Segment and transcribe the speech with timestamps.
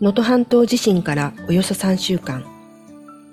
[0.00, 2.44] 能登半島地震からおよそ3週間、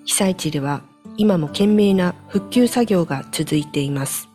[0.04, 0.82] 被災地では
[1.16, 4.28] 今も懸命な復旧作業が続いています。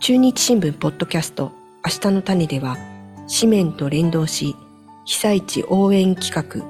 [0.00, 1.52] 中日新聞ポッドキャスト
[1.84, 2.76] 明日の種では
[3.32, 4.56] 紙面と連動し
[5.04, 6.66] 被災地応援企画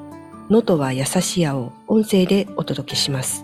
[0.50, 3.42] 能登は優しやを音声でお届けします。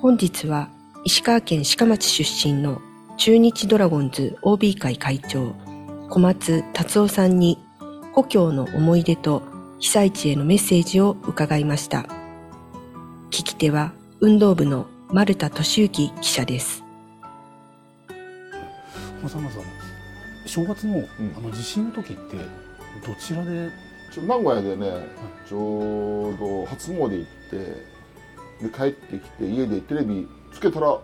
[0.00, 0.70] 本日は
[1.04, 2.80] 石川県鹿町出身の
[3.18, 5.54] 中日ドラゴンズ OB 会会長
[6.08, 7.58] 小松達夫さんに
[8.14, 9.42] 故郷の思い出と
[9.84, 12.06] 被災地へのメッセージを伺いました。
[13.28, 16.82] 聞き手は運動部の丸田俊之記者です。
[19.22, 19.58] まさまさ
[20.46, 21.04] 正月の,、
[21.36, 22.36] あの地震の時って
[23.06, 23.70] どちらで？
[24.10, 25.06] ちょ名古屋でね、
[25.46, 27.10] ちょうど初詣行っ
[27.50, 30.98] てで帰ってきて家でテレビつけたら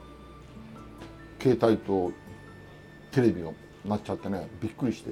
[1.39, 2.13] 携帯と
[3.13, 3.51] テレビが
[3.85, 5.11] なっちゃってねびっくりして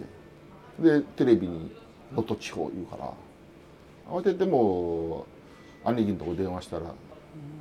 [0.82, 1.70] でテレビに
[2.12, 3.12] 「能登地方」言うから
[4.08, 5.26] 慌てても
[5.84, 6.94] う兄貴のとこ電話したら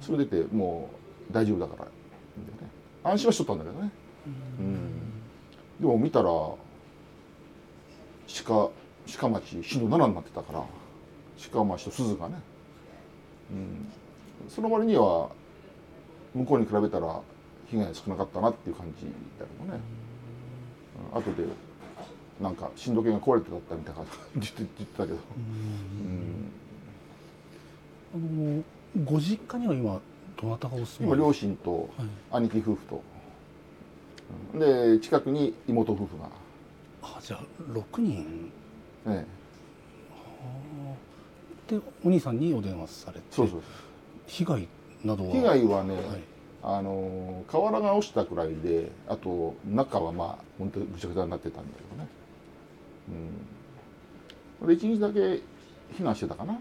[0.02, 0.90] それ出ても
[1.30, 1.92] う大丈夫だから、ね、
[3.04, 3.92] 安心はしとったんだけどね。
[4.60, 5.08] うん。
[5.80, 6.30] でも見たら
[8.46, 8.70] 鹿
[9.20, 10.64] 鹿町震度7になってたから
[11.52, 12.36] 鹿町と鈴がね、
[13.52, 13.92] うん、
[14.50, 15.30] その割には
[16.34, 17.22] 向こうに比べたら
[17.70, 19.80] 被害少なかったなっていう感じだけどね、
[21.14, 21.48] うん、後で
[22.42, 24.06] なんか震度計が壊れてたみたいな感
[24.38, 25.18] じで言ってたけど、
[28.14, 28.64] うん、
[28.96, 30.00] あのご実家には今
[30.40, 31.90] どなたがお住まい今両親と
[32.32, 33.02] 兄貴夫婦と、
[34.60, 36.30] はい、で近くに妹夫婦が
[37.02, 38.52] あじゃあ6人
[39.08, 39.26] え
[41.70, 43.62] え、でお兄さんにお電話されてそうそう
[44.28, 44.68] 被害
[45.04, 46.06] などは被害はね、はい、
[46.64, 52.10] あの瓦が落ちたくらいであと中はまあ本当にぐちゃぐちゃになってたんだけどね、
[54.62, 55.20] うん、で1日だけ
[55.96, 56.60] 避難してたかな、うん、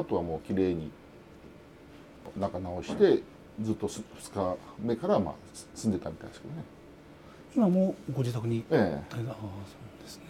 [0.00, 0.90] あとはもうきれいに
[2.38, 3.22] 中直して
[3.62, 5.34] ずっと2日目からまあ
[5.74, 6.64] 住んでたみたいですけどね。
[7.54, 9.24] 今もご自宅に、ええ、あそう
[10.02, 10.24] ですね。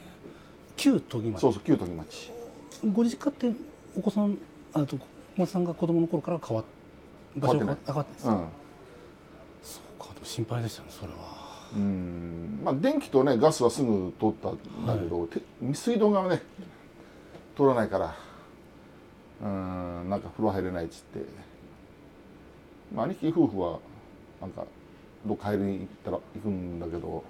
[0.77, 1.41] 旧都議町。
[1.41, 2.31] そうそう旧都議町。
[2.93, 3.53] ご実家って
[3.97, 4.39] お子さん
[4.73, 5.07] あと小
[5.39, 6.65] 松さんが子供の頃から変わ
[7.37, 8.49] 場所が上がってですか、うん、
[9.63, 11.36] そうか心配でしたねそれは
[11.75, 12.61] うん。
[12.65, 15.29] まあ電気とねガスはすぐ通ったんだけど、はい、
[15.61, 16.43] 水水道がね
[17.57, 18.17] 通らないから
[19.43, 21.21] うんなんか風呂入れないっつって、
[22.95, 23.79] まあ、兄貴夫婦は
[24.41, 24.65] なんか
[25.25, 27.25] どっか入りに行ったら行くんだけど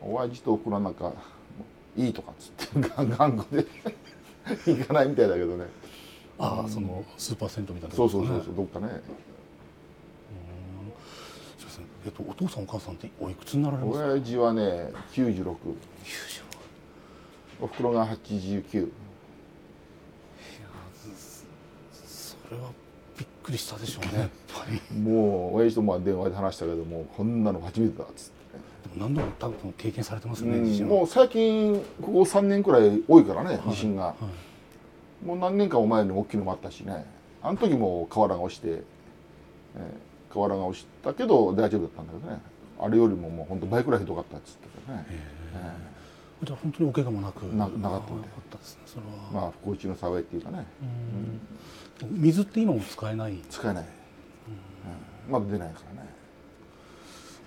[0.00, 1.12] 親父とおふくろなんか
[1.96, 3.66] いいとかっつって 頑固で
[4.66, 5.66] 行かないみたいだけどね。
[6.38, 9.00] ああそのスーパー銭湯みたいな、ね、そうそうそうそうどっかね
[12.04, 13.98] えっと、お父さんお母さんっておいくつになられます？
[13.98, 14.62] か親父はね
[15.12, 15.54] 96 96
[17.60, 18.90] おふくろが89
[22.04, 22.70] それは
[23.16, 24.20] びっくりしたでしょうね。
[24.20, 28.42] やっぱりもう親父とまあ電話で話したけどもこんなの初めてだっつって。
[28.96, 34.24] 何度も多分経験されてますよね、うん、もう最近ここ3年くらい多いからね地震が、はい。
[34.24, 34.30] は
[35.22, 37.06] い、もう何年か前に大きいのもあったしね。
[37.42, 38.82] あの時も瓦が落ちて、えー、
[40.32, 42.40] 瓦が落ちたけど大丈夫だったんだけどね。
[42.80, 48.28] あれよりももう本当倍くらいひどかったっつってたね、えー、じゃあ本当にお怪我もなくななかったんで。
[48.28, 49.42] かったですねそれは。
[49.42, 50.66] まあ不幸中の幸いっていうかね、
[52.02, 53.38] うん、水って今も使えない？
[53.50, 53.84] 使えない、
[55.28, 56.08] うん、まだ出ないからね。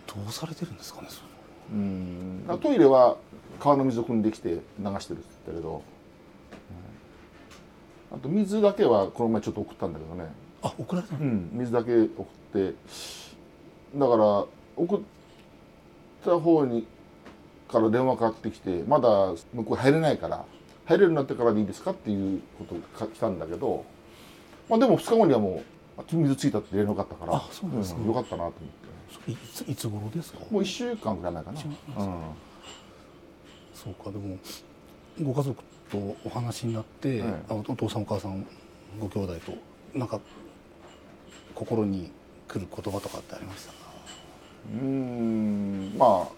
[0.07, 1.27] どうされてるんですかねそれ
[1.73, 2.59] うん。
[2.61, 3.17] トイレは
[3.59, 4.59] 川の水を汲んできて流
[4.99, 5.83] してるって言ったけど、
[8.11, 10.29] うん、あと水だけはこの前ちょっと送ったんだけどね。
[10.61, 11.49] あ送られたうん。
[11.51, 12.75] 水だけ送って
[13.95, 14.45] だから
[14.75, 14.99] 送っ
[16.23, 16.87] た方に
[17.67, 20.45] から電話かかってきてまだ向こう入れないから
[20.85, 23.85] 入れるようになってからでいいですかっていうことが来たんだけど、
[24.69, 25.63] まあ、でも2日後にはも
[25.97, 29.31] う水ついたって連絡があったからあそうですか、うん、よかったなと思って。
[29.31, 30.39] いついつ頃ですか？
[30.51, 31.65] もう1週間ぐらい前かな、うん、
[33.73, 34.37] そうかでも
[35.23, 38.45] ご家族とお話になって、はい、お父さんお母さん
[38.99, 39.53] ご兄弟と
[39.97, 40.19] なんか
[41.53, 42.11] 心に
[42.47, 43.77] 来る言葉とかってありましたか？
[44.73, 46.33] うんまあ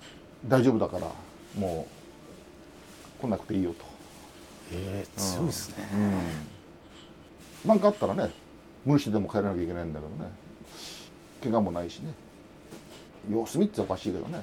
[0.47, 1.11] 大丈夫だから
[1.59, 1.87] も
[3.19, 3.85] う来なくていいよと。
[4.71, 5.87] ええー、強いですね、
[7.63, 8.29] うん、なんかあったらね
[8.85, 10.29] 無理してでも帰らなきゃいけないんだけどね。
[11.41, 12.13] 怪我もないしね。
[13.31, 14.41] 様子見っておかしいけどね。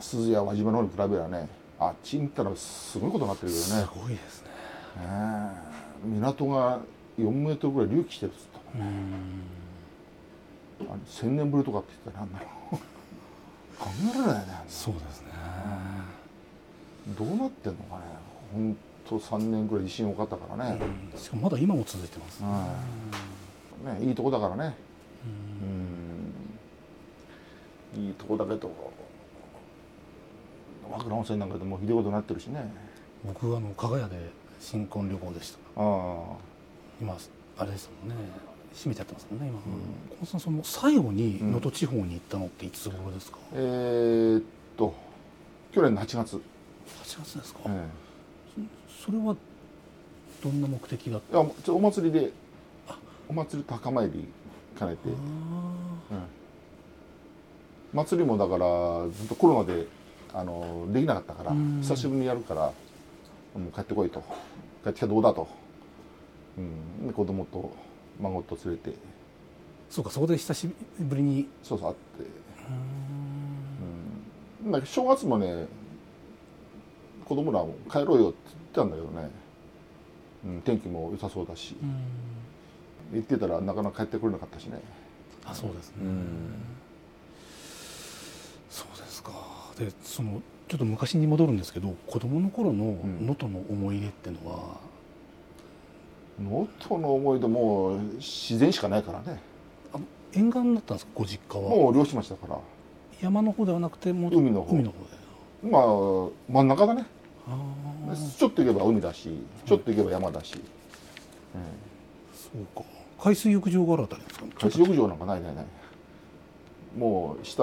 [0.00, 1.48] 鈴や輪島の方に比べればね
[1.78, 3.82] あっちに行ったらすごいことになってるけどね。
[3.82, 4.48] すごいですね、
[4.98, 5.06] え。
[6.04, 6.80] ー、港が
[7.18, 8.42] 4メートルぐらい隆起してるっつっ
[8.72, 8.88] たもん
[10.84, 12.76] 1000年ぶりとかって言ったら何だろう。
[13.80, 15.28] 考えられないねそうですね、
[17.18, 18.02] どうなってんのかね。
[18.52, 18.76] 本
[19.08, 20.78] と3年ぐらい地震多かったからね、
[21.12, 21.18] うん。
[21.18, 22.48] しかもまだ今も続いてますね。
[23.98, 24.74] ねいいとこだからね。
[27.96, 28.04] うん。
[28.04, 28.70] いいとこだけど
[30.90, 32.70] 和倉温泉なんかでもひどいことになってるしね。
[33.24, 34.30] 僕はあの加賀屋で
[34.60, 35.58] 新婚旅行でした。
[35.76, 36.50] ああ。
[37.00, 37.16] 今
[37.56, 38.24] あれですもんね
[38.74, 44.42] 閉めちゃってますもんね今、小野さんその最後に能登地方に行ったのっていつ頃ですか、えー、っ
[44.76, 44.94] と
[45.72, 46.42] 去年の8月、8
[47.22, 47.88] 月ですか、え
[49.04, 49.36] それは
[50.42, 52.32] どんな目的だっえいやお祭りで
[53.28, 54.28] お祭りと墓参り
[54.78, 56.40] 兼ねて、たうん
[57.92, 59.86] 祭りもだからずっとコロナで
[60.32, 61.80] あのできなかったからうん。
[61.82, 62.72] 久しぶりにやるから
[63.60, 64.20] もう帰ってこいと。
[64.84, 65.48] 帰ってきたらどうだと、
[66.56, 67.72] うん、で子供と
[68.20, 68.96] 孫と連れて。
[69.88, 70.70] そうかそこで久し
[71.00, 71.48] ぶりに。
[71.62, 72.30] そうそう会って、
[74.64, 75.66] うん、なんか正月もね
[77.24, 79.30] 子供らも帰ろうよって言ってたんだけどね、
[80.44, 81.76] うん、天気も良さそうだし、
[83.12, 84.80] 言ってたらなかなか帰ってこれなかったしね、
[85.44, 86.54] あそうですね、うん。
[88.68, 89.32] そうですか。
[89.78, 93.26] でそのちょっと昔に戻るんですけど子供の頃のん。
[93.26, 94.76] 能登の思い出っていうのは、
[96.40, 99.40] 能登の思い出もう自然しかないからね。
[100.32, 101.12] 沿岸だったんですか？
[101.14, 101.68] ご実家は。
[101.68, 102.58] もう漁師町だから。
[103.20, 104.74] 山の方ではなくてもう海の方。
[104.74, 105.10] 海の方で。
[105.70, 107.04] まあ真ん中だね。
[108.38, 109.28] ちょっと行けば海だし
[109.66, 110.52] ちょっと行けば山だし、
[112.32, 112.84] そうか。
[113.22, 114.46] 海水浴場があるあたりですか？
[114.60, 115.66] 海水浴場なんかないないない。
[116.96, 117.62] もう下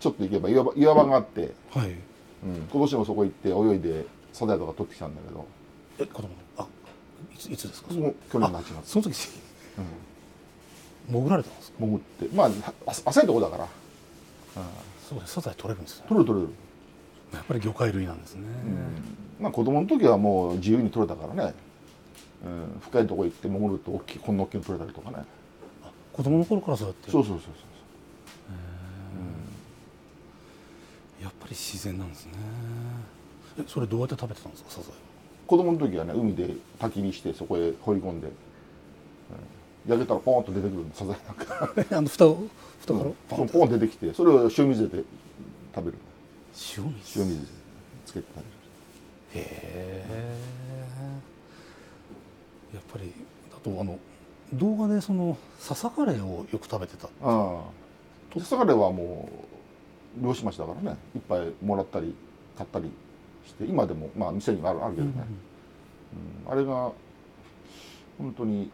[0.00, 1.94] ちょっと行けば岩場岩場があって、はい。
[2.44, 5.46] うん、今年もそこ行って泳いでサザエとか取ってきたんだけど。
[5.98, 6.28] え子供
[7.34, 7.92] いついつですか？
[7.94, 9.14] もう去年の8月、その時。
[11.10, 11.78] 潜られたんですか？
[11.80, 12.28] 潜って。
[12.34, 12.50] まあ
[12.86, 13.68] あ浅いとこだから、
[15.08, 15.34] そうです。
[15.34, 16.06] サザエ取れるんですね。
[16.08, 16.52] 取れる取れる、
[17.32, 18.42] やっぱり魚介類なんですね、
[19.40, 21.54] まあ子供の時はもう自由に取れたからね、
[22.44, 25.24] うん、深いとこ行って潜ると大きいこんな大きいの取れたりとかね。
[26.12, 27.10] 子供の頃からそうやって。
[27.10, 27.52] そうそうそうそう
[31.22, 32.32] やっぱり自然なんですね。
[33.60, 34.70] えそれどうやって食べてたんですか？
[34.70, 34.96] サザエは
[35.48, 38.30] 子供の時はね海で焚き火してそこへ放り込んで、う
[39.88, 39.90] ん。
[39.90, 41.72] 焼けたらポーンと出てくるのサザエなんか。
[41.76, 42.38] え あの蓋を
[42.80, 45.02] 蓋から、ポンポン出てきてそれを塩水で
[45.74, 45.98] 食べる。
[46.76, 47.20] 塩水。
[47.22, 47.46] 塩水
[48.04, 49.46] つけて食べる。
[49.46, 50.36] へえ。
[52.74, 53.10] やっぱり
[53.56, 53.98] あとあの
[54.52, 57.06] 動画でその笹カレーをよく食べてた。
[57.06, 57.60] ああ。
[58.34, 59.30] 土佐カレーはも
[60.20, 60.98] う漁師町だからね。
[61.16, 62.14] いっぱいもらったり
[62.54, 62.90] 買ったり
[63.48, 65.12] して今でもまあ店にはあるあるけどね、
[66.46, 66.92] うんあれが
[68.18, 68.70] 本当に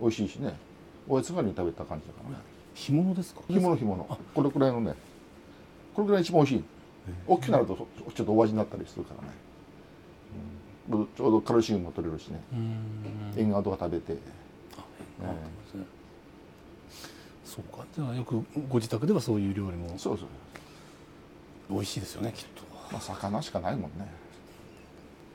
[0.00, 0.54] 美味しいしね。
[1.08, 2.36] おやつ代わりに食べた感じだからね。
[2.74, 3.42] 干物ですか？
[3.48, 4.18] 干物干物。
[4.34, 4.94] これくらいのね
[5.94, 6.64] これくらい一番美味しい。
[7.26, 9.28] 大きくなるとそちょっとお味になったりするからね、
[10.90, 11.08] うん。
[11.16, 12.40] ちょうどカルシウムも取れるしね。
[13.36, 14.16] 縁側とか食べて、
[14.76, 15.34] あ
[17.44, 17.84] そうか。
[17.94, 19.98] じゃあよくご自宅ではそういう料理も。
[19.98, 20.28] そうそう。
[21.70, 24.06] 美味しいですよねきっとまあ魚しかないもんね。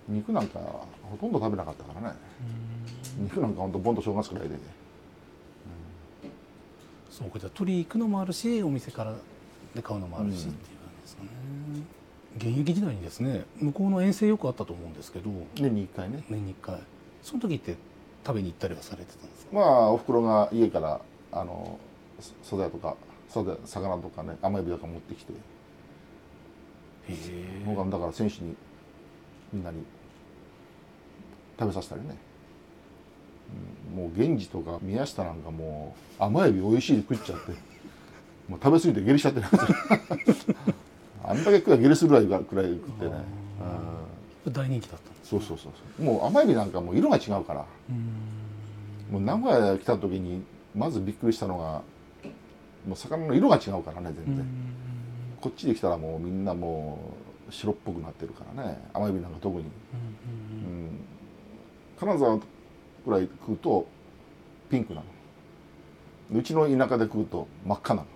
[0.07, 2.15] 肉なんかほとんど食べなかったからね。
[3.19, 4.55] 肉なんかほんとボンと正月くらいで
[7.09, 9.15] そうかじゃあ取り行くのもあるしお店から
[9.73, 11.29] で買うのもあるし、うんっていう感じですかね。
[12.37, 15.29] 現役時代にですね向こうの遠征よくあったと思うんですけど。
[15.55, 16.23] 年に1回ね。
[16.29, 16.79] 年に1回。
[17.23, 17.75] その時って
[18.25, 19.55] 食べに行ったりはされてたんですか？
[19.55, 21.79] まあおふくろが家からあの
[22.19, 22.95] そ素材とか
[23.29, 25.33] 素材魚とかね甘エビとか持ってきて。
[25.33, 25.35] へ
[27.09, 28.55] えだから選手に
[29.53, 29.83] みんなに
[31.59, 32.17] 食べさせたりね、
[33.91, 37.51] うんもう源氏とか宮下なんかもう甘エビ美味しいで食っちゃって。
[38.47, 39.47] もう食べ過ぎて下痢しちゃってる。
[39.47, 40.55] んですよ
[41.23, 43.11] あんだけ食えば下痢するぐらいがくらい食ってね、
[44.45, 44.53] うん。
[44.53, 45.69] 大人気だったそうそうそ
[45.99, 47.65] うもう甘エビなんかもう色が違うから。
[49.11, 50.43] もう名古屋来た時に
[50.75, 51.81] まずびっくりしたのが
[52.87, 54.45] もう魚の色が違うからね全然、
[55.41, 58.77] こっちで来たらもうみんなもう白っぽくなってるからね。
[58.93, 60.99] 甘エビなんか特に、うん、
[61.99, 63.87] 金沢ぐらい食うと
[64.69, 65.05] ピンクなの。
[66.39, 68.07] うちの田舎で食うと真っ赤なの。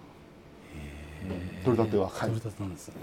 [1.24, 2.30] うん取れたては赤い。
[2.30, 2.96] 取れたてなんですね。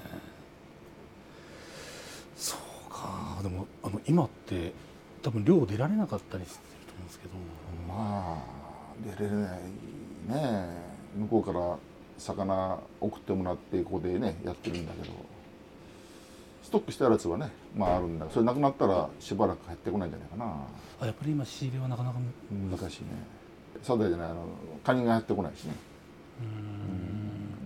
[2.37, 3.39] そうか。
[3.43, 4.73] でもあの今って
[5.23, 7.35] 多分漁出られなかったりしてると思うんですけど。
[7.89, 8.59] まあ
[9.19, 9.61] 出れない
[10.29, 10.89] ね。
[11.17, 11.79] 向こうから
[12.19, 15.15] 魚送ってもらってここでねやってるんだけど
[16.69, 18.27] ストックしてあるやつはねまああるんだ。
[18.31, 20.67] それなくなったらしばらく入ってこないんじゃないかな。
[21.01, 22.19] あやっぱり今仕入れはなかなか
[22.51, 23.09] 難しいね。
[23.83, 24.45] サザエじゃないあの
[24.85, 25.73] カニが入ってこないしね。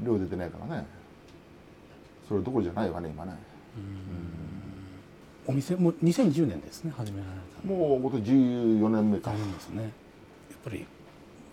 [0.05, 0.87] 漁出てないからね。
[2.29, 3.33] それどころじゃないわね今ね。
[5.49, 7.75] お店も2010年ですね始められたの。
[7.75, 9.33] もう僕14年目か。
[9.33, 9.83] ですね。
[9.83, 9.91] やっ
[10.63, 10.87] ぱり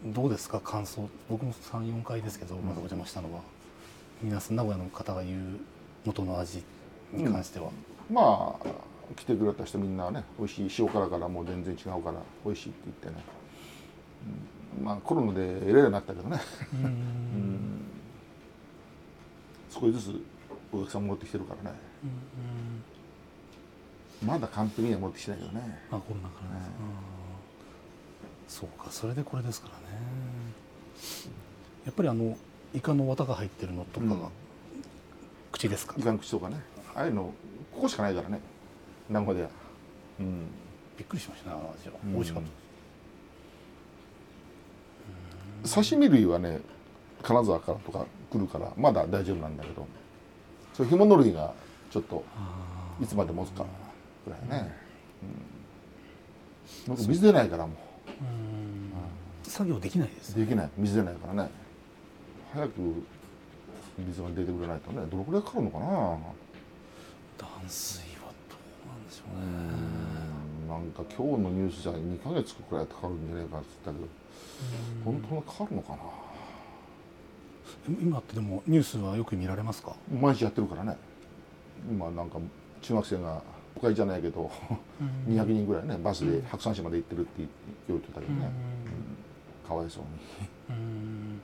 [0.06, 1.10] どうですか感想。
[1.28, 3.42] 僕も34回ですけどまだお邪魔したのは、
[4.22, 5.60] 皆さん名古屋の方が言う
[6.06, 6.64] 元の味
[7.14, 7.72] に関しては、
[8.12, 8.68] まあ
[9.16, 13.24] 来てくれた人みんなね美味しい塩辛からもう全然違うから美味しいって言ってね、
[14.78, 14.86] うん。
[14.86, 16.40] まあコロナでえらいになったけどね。
[16.84, 17.82] うん。
[19.72, 20.22] 少しずつ
[20.72, 21.78] お客さん戻ってきてるからね。
[24.26, 25.80] まだ完璧には戻ってきてないけどね。
[25.92, 26.66] あコロナからね、
[28.48, 30.02] そうかそれでこれですからね。
[31.86, 32.38] やっぱりあの
[32.76, 34.22] イカの綿が入ってるのとかが、うん。
[35.52, 35.96] 口ですか？
[35.98, 36.58] イカの口とかね
[37.00, 37.34] ああいうの
[37.72, 38.42] ここしかないからね。
[39.10, 39.38] 名古屋。
[39.38, 39.50] では
[40.20, 40.48] うん。
[40.98, 42.14] びっくりしましたねあの味は、うん。
[42.14, 42.44] 美味しかっ
[45.64, 46.60] た刺身類はね
[47.24, 49.88] 金沢からとか来るからまだ大丈夫なんだけど
[50.74, 51.54] そう干物類が
[51.90, 52.24] ちょっと
[53.02, 53.66] いつまで持つか
[54.26, 54.72] ぐらいね、
[56.88, 57.74] うん、なんか水出ないからも
[59.44, 60.70] 作業できないですうできない。
[60.78, 61.50] 水出ないからね。
[62.54, 62.72] 早く
[63.98, 65.86] 水が出てくれないとねどのくらいかかるのかな
[67.40, 69.48] 断水はどうなんでしょううね
[70.66, 74.12] んなんか今日のニュースじゃ2ヶ月くらいかかるんじゃないかって言ったけど
[75.06, 76.00] 本当にかかるのかな？
[78.02, 79.96] 今ってでもニュースはよく見られますか？
[80.12, 80.98] 毎日やってるからね。
[81.90, 82.38] 今なんか
[82.82, 83.42] 中学生が
[83.76, 84.52] 都会じゃないけど
[85.28, 87.48] 200人ぐらいねバスで白山市まで行ってるって
[87.88, 88.52] 言ってたけどね、
[89.64, 89.68] うん。
[89.68, 90.78] かわいそうに。
[90.78, 91.40] うん。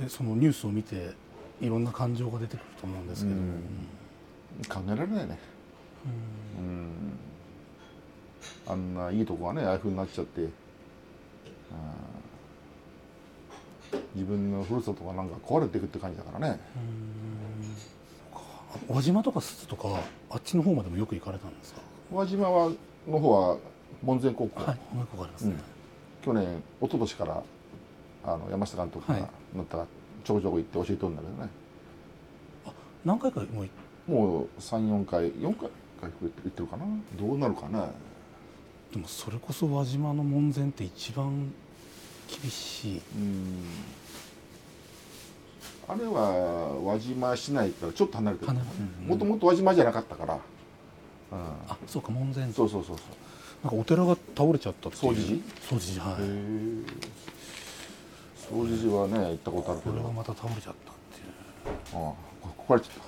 [0.00, 1.12] でそのニュースを見て
[1.60, 3.62] いろんな感情が出てくると思うんですけど、うん
[4.68, 5.38] 考えられないね。
[6.58, 7.18] うん。
[8.66, 10.48] あんないいとこがねああいうふうになっちゃって。
[14.14, 16.60] 自分のふるさとがなんか壊れていくって感じだからね。
[18.32, 18.38] あ
[18.88, 19.88] 輪島とか寿司とか
[20.30, 21.80] あっちの方までもよく行かれたんですか？
[22.12, 22.72] 宇和島は
[23.08, 23.56] の方は
[24.02, 25.54] 門前高校、はいもう一個ありますね、
[26.24, 26.44] 去年
[26.80, 27.42] 一昨年から
[28.24, 29.30] あの山下監督がはい。
[29.54, 29.86] 乗ったら
[30.24, 31.50] ちょこちょこ行って教えとるんだけどね、
[33.04, 33.68] 何回かもう
[34.06, 35.70] もう34回4回
[36.00, 36.84] 回行ってるかな？
[37.18, 37.78] どうなるかね
[38.92, 41.50] でもそれこそ輪島の門前って一番
[42.42, 43.00] 厳しい。
[43.16, 43.64] うん。
[45.86, 48.52] あれは輪島市内からちょっと離れてる。
[49.06, 50.40] もともと輪島じゃなかったから、うん、
[51.68, 52.52] あそうか門前。
[52.52, 52.96] そうそうそう
[53.62, 55.14] なんかお寺が倒れちゃったっていう。
[55.14, 56.84] 総持寺総持寺はい、掃
[58.68, 59.92] 除寺はね行ったことあるけど。
[59.92, 61.26] これがまた倒れちゃったっていう。
[61.94, 63.00] ああこ壊れちゃった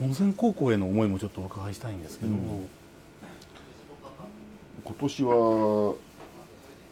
[0.00, 2.68] 門前高校への思いもちょっとお伺いしたいんですけど、うん。
[4.84, 5.94] 今年は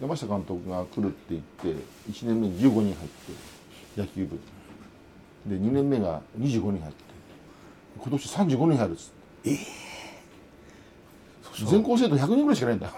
[0.00, 1.68] 山下監督が来るって言って
[2.10, 4.38] 1年目に15人入って野球部。
[5.46, 6.94] で2年目が25人入って。
[7.98, 9.10] 今年35人入るっつっ
[9.42, 9.58] て。
[11.64, 12.86] 全校生徒100人ぐらいしかないんだ。
[12.88, 12.92] よ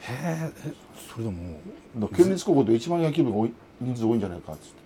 [0.00, 0.52] へえ。
[0.66, 0.72] え
[1.10, 1.60] それでも。
[2.14, 4.83] 県立高校で一番野球部が多い人数多いんじゃないかっつって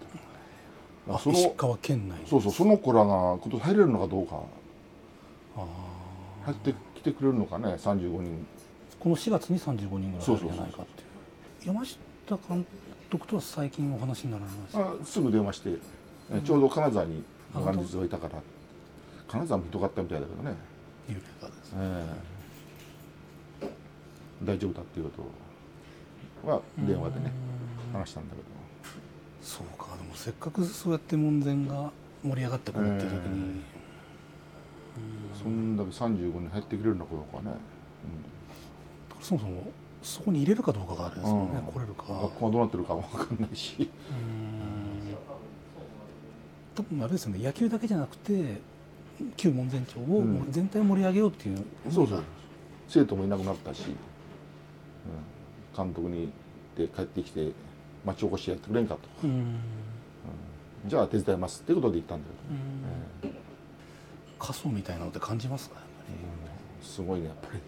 [1.13, 2.19] たそ石の川県内。
[2.27, 4.43] そうそうその子らが今年入れるのかどうか。
[5.57, 5.67] あ
[6.45, 8.21] 入ってきてくれるのかね35人。
[8.21, 8.39] ー
[9.01, 11.05] この4月に35人ぐらい入るんじゃないかってい
[11.65, 11.75] う。
[11.75, 11.99] 山下
[12.49, 12.67] 監
[13.11, 14.81] 督とは最近お話になられました。
[14.81, 15.71] あすぐ電話して、
[16.33, 17.23] えちょうど金沢に
[17.55, 18.43] 元日がいたから
[19.29, 20.57] 金沢もひどかったみたいだけどね、
[21.09, 21.79] 幽霊がですね。
[21.81, 22.39] ええ。
[24.43, 25.23] 大丈夫だっていうこ
[26.45, 27.33] とは電話でね
[27.93, 28.58] 話したんだけど
[30.19, 31.93] せっかくそうやって門前が
[32.25, 33.61] 盛り上がってくるっていう時に、
[35.41, 37.57] そんだけ35人入ってくれるのかどうかね、
[39.21, 39.63] そもそも
[40.03, 41.73] そこに入れるかどうかがあれですよね、うん。
[41.73, 42.05] 来れるか。
[42.09, 43.77] うん、学校がどうなってるかわかんないし。
[43.79, 43.87] うん。
[46.75, 48.61] 多分あれですよね野球だけじゃなくて
[49.37, 50.35] 旧門前町をうん。
[50.35, 51.65] もう全体を盛り上げようっていう。
[51.93, 52.25] そうそう。
[52.89, 53.91] 生徒もいなくなったし、う
[55.81, 56.33] ん、監督に
[56.77, 57.53] で帰ってきて
[58.05, 59.01] 町おこしやってくれんかと。
[59.23, 59.61] うん
[60.87, 62.25] じゃあ手伝いますってことで言ったんだ
[63.23, 63.39] けど、うん。
[64.39, 66.87] 過疎みたいなのって感じますかやっぱり。
[66.87, 67.27] すごいね。
[67.27, 67.61] やっぱり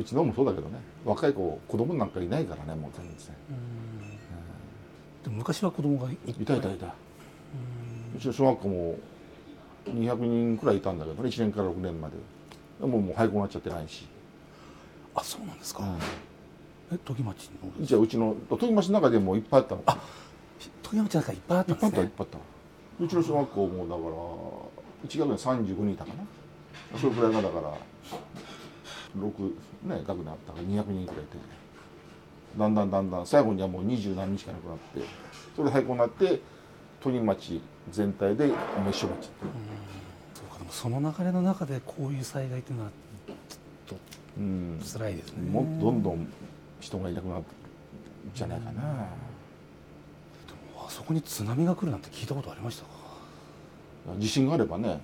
[0.00, 0.78] うちのもそうだけどね。
[1.04, 3.16] 若い子子供なんかいないからねもう全然。
[5.24, 6.94] でも昔は子供がいたいたいた。
[8.16, 8.96] うちの小学校も
[9.86, 12.14] 200人くらいいたんだけどね1年から6年まで。
[12.80, 14.06] でももう廃校になっちゃってないし、
[15.12, 15.82] あそうなんですか、
[16.92, 19.82] え時町のじゃあうちの時町の中でもいっぱいあったの。
[19.82, 19.98] 時
[20.96, 22.40] 町なんかいっぱいあったいっぱいあったいっんですねぱいあっ
[22.98, 26.98] たうちの小学校もだから1学年35人いたかな。
[26.98, 27.72] それくらいがだから
[29.16, 29.48] 6
[29.84, 31.38] ね学年あったから200人くらいいて。
[32.58, 35.02] だんだんだんだん最後にはもう二十何人しかなくなって
[35.54, 36.40] それで廃校になって
[37.00, 37.60] 鳥町
[37.92, 39.30] 全体で滅消町
[40.34, 42.90] そうかでもその流れの中でこういう災害っていうのは
[43.86, 43.98] ちょっ
[44.38, 44.80] うん。
[44.82, 45.48] と辛いですね。
[45.50, 46.26] もっとどんどん
[46.80, 47.44] 人がいなくなるん
[48.34, 49.08] じゃないかな、あ
[50.98, 52.90] そこに津波が来るなんて聞いたことありましたか？
[54.18, 54.98] 地震があればね。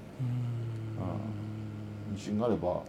[2.16, 2.82] 地震があれば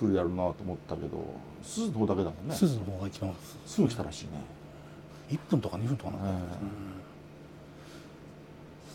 [0.00, 2.54] 来るやろうなと思ったけど鈴の方だけだもんね。
[2.54, 3.34] 鈴の方が一番
[3.66, 4.30] すぐ来たらしいね、
[5.28, 6.38] 1分とか2分とかなかったえ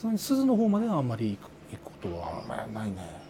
[0.01, 3.22] それに鈴の方まではあんまり行く行くことえあんはまりないね。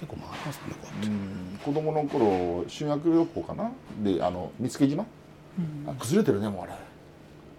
[0.00, 1.08] 結構回りますねこうやって。
[1.08, 1.58] うん。
[1.62, 3.70] 子供の頃修学旅行かな？
[4.02, 5.04] であの見附島、
[5.86, 6.72] あ崩れてるねもうあれ。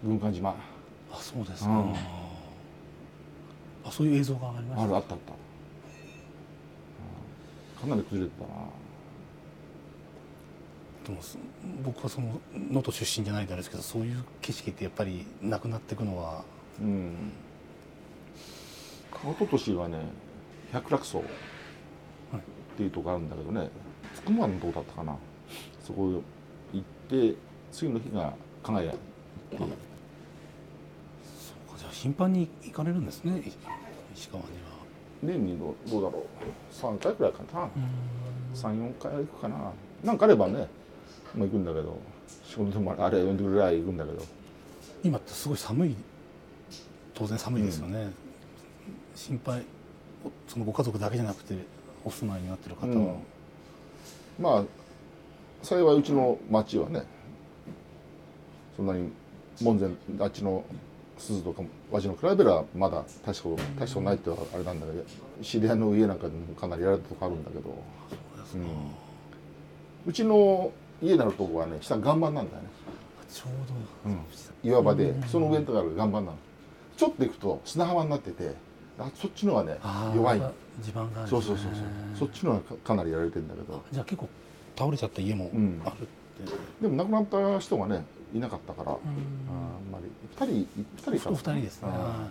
[0.04, 0.54] 軍艦島
[1.12, 1.94] あそうですか、うん。
[3.84, 5.32] あそういう映像がありましたあるあったあった、
[7.84, 7.90] うん。
[7.90, 8.54] かなり崩れてたな。
[11.06, 11.38] でもそ
[11.84, 16.44] 僕はその能登出身じゃないんであれですけどそういう景色ってやっぱりなくなっていくのは。
[16.80, 17.32] うん。
[19.12, 19.98] 一昨年はね
[20.72, 21.22] 百楽荘っ
[22.76, 23.70] ていうとこあるんだけどね
[24.14, 25.16] つくばのとこだったかな。
[25.80, 26.22] そこ
[26.72, 27.34] 行って
[27.70, 29.78] 次の日が加賀屋行ってそうかじゃあ
[32.02, 33.52] 頻繁に行かれるんですねい
[34.14, 34.76] 石川には。
[35.22, 36.74] 年にどうどうだろう。
[36.74, 37.68] 3回くらいかな。
[38.54, 39.72] 34回行くかな。
[40.04, 40.68] なんかあればね
[41.34, 41.98] もう行くんだけど
[42.44, 44.22] 仕事でもあれ呼んでくれりゃ行くんだけど。
[45.02, 45.96] 今ってすごい寒い
[47.14, 48.10] 当然寒いですよね、
[49.14, 49.64] 心配
[50.24, 51.54] おそのご家族だけじゃなくて
[52.04, 53.16] お住まいになってる方は、うん。
[54.38, 54.64] まあ
[55.62, 57.04] 幸いうちの町はね
[58.76, 59.10] そんなに
[59.62, 60.62] 門前あっちの
[61.18, 65.04] 鈴とかわしの比べればまだ大したこと大したことないってあれなんだけど
[65.42, 67.70] 知り合いの家なんかでもかなりやられたとこあるんだけど、
[68.54, 68.66] うん。
[70.06, 72.68] うちの家になるとこはね下岩盤なんだよね、
[73.30, 74.16] ちょうど、
[74.62, 76.38] 岩場でその上のところが岩盤なの。
[76.96, 78.54] ちょっと行くと砂浜になってて
[78.98, 79.78] あそっちのはね
[80.14, 80.42] 弱い。
[80.82, 81.82] 地盤があそうそうそうそう。
[82.18, 83.82] そっちのはかかなりやられてるんだけど。
[83.90, 84.28] じゃあ結構
[84.78, 86.06] 倒れちゃった家もうんあるって、
[86.82, 88.96] でも亡くなった人がねいなかったから、あん。
[88.96, 89.02] ーあ
[89.88, 90.10] んまり。
[90.38, 90.68] 二人
[91.12, 91.88] 二人お二人ですね。
[91.92, 92.28] あ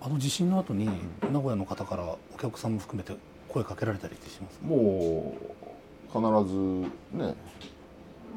[0.00, 3.16] あの地震の後に名古屋の方からお客さんも含めて
[3.48, 5.56] 声かけられたりってしますもう
[6.06, 6.58] 必ず
[7.20, 7.34] ね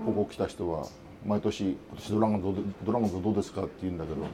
[0.04, 0.88] ここ来た人は
[1.24, 4.26] 毎年「今年ドラゴンズどうでドラゴンズどうですか?」って言うんだけど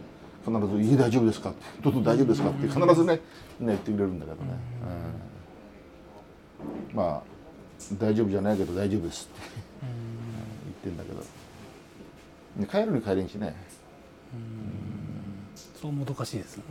[0.45, 3.21] 必ず「家大丈夫ですか?」って「どうぞ大丈夫ですか?」って必ずねね
[3.60, 4.53] 言ってくれるんだけどね、
[6.93, 6.97] うん。
[6.97, 7.21] まあ
[7.99, 9.41] 大丈夫じゃないけど大丈夫ですって。
[9.82, 11.25] 言ってんだけど、ね
[12.65, 13.56] 帰るに帰れんしね、
[15.80, 16.63] そうもどかしいですね、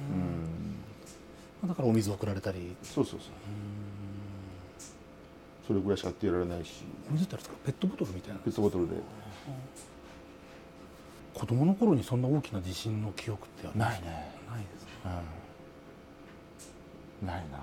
[1.62, 1.68] うん。
[1.68, 2.74] だからお水を送られたり。
[2.82, 3.30] そうそうそう。
[5.66, 6.84] それぐらいしかやってられないし。
[7.08, 7.56] お水ってあれですか？
[7.64, 8.40] ペットボトルみたいな。
[8.40, 8.94] ペットボトルで。
[11.34, 14.32] 子供の頃にそんな大きな地震の記憶ってありますないね。
[14.48, 15.22] ないですか？
[17.22, 17.28] うん。
[17.28, 17.58] ないな。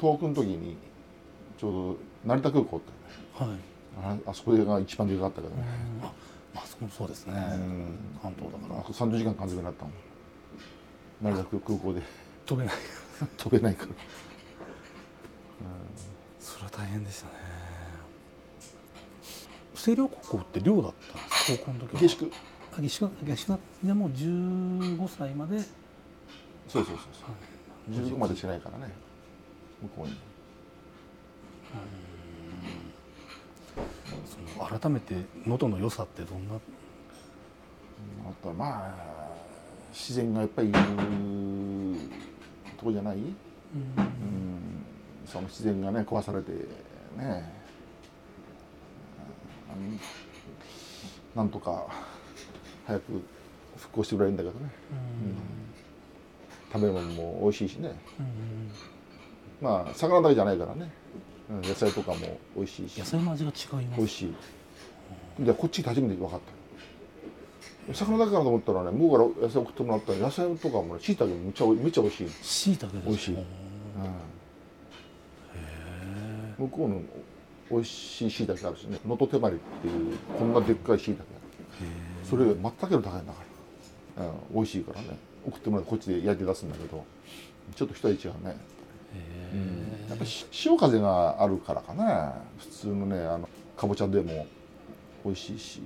[0.00, 0.76] 東北の時に
[1.58, 3.58] ちょうど成田空港ってはい、
[3.98, 5.64] ああそこが一番でかかったけどね、
[6.02, 6.12] あ
[6.54, 7.36] まあそこもそうですね、ん。
[8.22, 8.80] 関東だから。
[8.80, 9.92] あそこ30時間完全になったもん。
[11.22, 12.02] 成田空港で。
[12.46, 12.76] 飛べない。
[13.36, 13.92] 飛べないから。
[16.38, 17.32] それは大変でしたね。
[19.74, 22.00] 星稜高校って寮だったんです高校の時は。
[22.00, 22.32] 下宿。
[22.72, 23.58] あ下宿下宿。
[23.82, 25.58] でも15歳まで。
[25.58, 25.68] そう
[26.68, 28.06] そうそうそう。
[28.06, 28.92] 15までしないからね。
[29.82, 30.16] 向こうに
[34.56, 36.54] その改めて能登の良さってどんな？
[36.54, 36.58] あ
[38.42, 38.94] とはまあ
[39.92, 40.78] 自然がやっぱりいる
[42.78, 43.34] とこじゃない、うん、
[45.26, 47.52] その自然がね壊されてね。
[49.76, 50.00] うん。
[51.34, 51.86] なんとか
[52.86, 53.22] 早く
[53.76, 54.68] 復興してくれるんだけどね、
[56.72, 57.94] 食べ物も美味しいしね。
[59.62, 60.90] まあ魚だけじゃないからね、
[61.50, 62.98] うん、野菜とかも美味しいし。
[62.98, 63.98] 野菜の味が違います。
[63.98, 64.24] 美味し
[65.40, 65.44] い。
[65.44, 66.40] でこっち初めて分かっ
[67.88, 67.94] た。
[67.94, 73.08] 魚だけかなと思ったらね向こうから野菜送ってもらったら野菜とかもねしいたけめっちゃめっちゃ美味しい、しいたけですか？
[73.08, 73.36] 美味しい。
[76.58, 77.02] 向こうの
[77.70, 78.98] 美味しいしいたけあるしね。
[79.04, 81.28] 能登手まりっていうこんなでっかいしいたけ
[82.28, 83.42] それ全くより高いんだか
[84.18, 85.18] ら、うん、美味しいからね。
[85.46, 87.04] 送ってもらってこっちで焼いて出すんだけど
[87.74, 88.38] ちょっと一味違うね。
[88.44, 88.79] うん
[90.08, 94.46] やっぱり潮風があるからかな普通のねあのかぼちゃでも
[95.24, 95.82] 美味しいし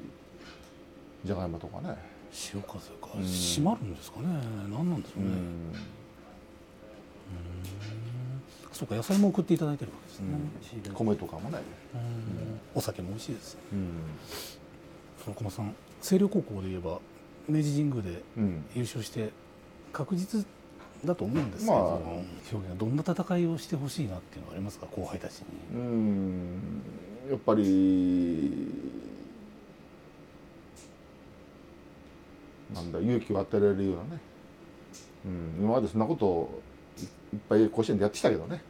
[1.25, 1.97] じゃがいもとかね。
[2.31, 3.23] 潮風か、ん。
[3.23, 4.27] 閉まるんですかね。
[4.69, 5.73] 何なんでしょうね、うん。
[8.73, 10.27] そうか野菜も送っていただいてるわけですね、
[10.61, 11.59] 仕入れ米とかもね。
[11.95, 12.01] うん。
[12.75, 13.57] お酒も美味しいです。
[13.73, 13.89] うん。
[15.23, 16.99] その駒さん星稜高校で言えば
[17.49, 18.23] 明治神宮で
[18.75, 19.31] 優勝して
[19.93, 20.45] 確実
[21.07, 21.89] だと思うんですけど、まあ、
[22.53, 25.47] 表現どんな戦いをしてほしいなっていうのはありますか後輩たちに。
[25.75, 26.83] うん。
[27.31, 28.69] やっぱり
[32.75, 34.21] なんだ勇気を与えられるようなね、
[35.25, 36.63] うん、今までそんなことを
[37.33, 38.63] いっぱい甲子園でやってきたけどね、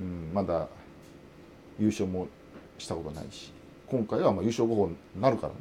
[0.00, 0.68] うん、まだ
[1.78, 2.28] 優勝も
[2.78, 3.52] したことないし。
[3.92, 5.58] 今回はまあ優勝候補になるからね、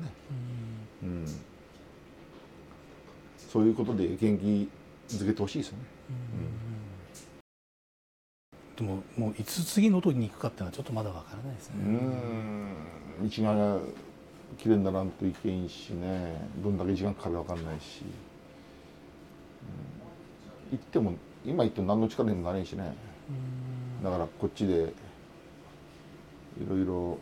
[1.04, 1.26] うん、うん、
[3.52, 4.70] そういうことで元気
[5.16, 5.84] づけてほしいですよね。
[8.76, 11.76] でももういつ次の音に行くかっていうのはちょっとまだわからないですね。
[13.20, 13.28] うん。
[13.28, 13.80] 一が
[14.58, 16.50] きれいにならんといけんしね。
[16.64, 18.04] どんだけ時間かかるか分かんないし、
[20.72, 21.14] うん、行っても
[21.46, 22.94] 今行っても何の力にもなれんしね。
[24.04, 27.18] だからこっちでいろいろ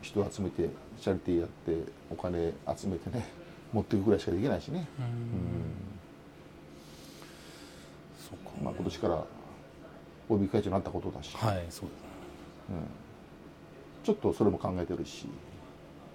[0.00, 3.28] 人集めてチャリティーやってお金集めてね
[3.72, 4.88] 持っていくぐらいしかできないしね。
[4.98, 5.99] うん
[8.62, 9.24] まあ、今年から
[10.28, 11.88] OB 会長になったことだし、はいそう
[12.70, 12.84] うん、
[14.04, 15.26] ちょっとそれも考えてるし。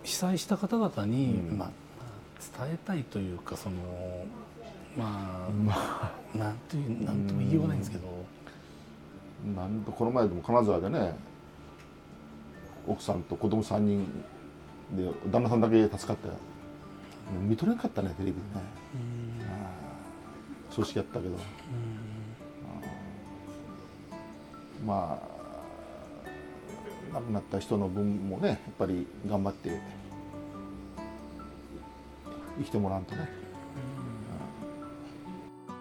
[0.04, 1.72] 被災した方々に、うん、まあ、
[2.60, 3.76] 伝えたいというかその
[4.98, 5.74] まあ、ま
[6.34, 8.08] あ、なんていうなんとも言いようがないんですけど、
[9.46, 11.18] うん、なんとこの前でも金沢でね
[12.88, 14.06] 奥さんと子供3人
[14.96, 16.30] で旦那さんだけ助かって
[17.42, 18.44] 見とれなかったねテレビでね、
[18.94, 19.85] うん、
[20.76, 21.38] 葬式やったけど、
[24.86, 29.80] まあ亡くなった人の分もねやっぱり頑張って
[32.58, 33.30] 生きてもらわんとね、
[35.70, 35.76] うん、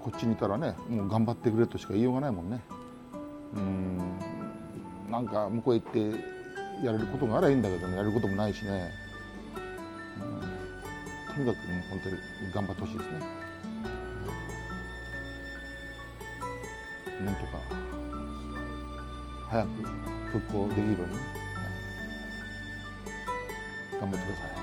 [0.00, 2.60] こっちにいたらねもう頑張ってくれとしか言いようがないもんね。
[3.54, 3.98] うん。
[5.10, 6.00] なんか向こうへ行って
[6.84, 8.90] やれることがあればいいんだけどねやることもないしね、
[10.18, 12.16] うん、とにかく、ね、本当に
[12.52, 13.20] 頑張ってほしいですね、
[17.24, 17.58] なんとか
[19.48, 19.68] 早く
[20.32, 21.14] 復興できるように、
[24.00, 24.54] 頑張ってください。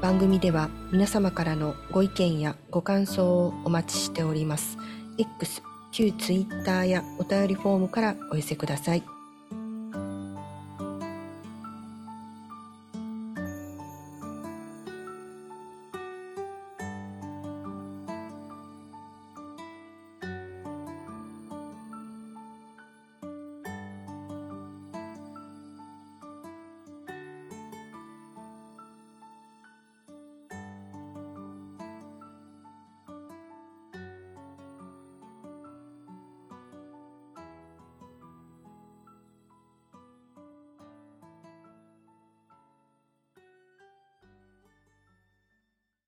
[0.00, 4.76] 番組では皆様からのご意見やご感想をお待ちしております。
[5.18, 9.19] X、旧 Twitter やお便りフォームからお寄せください。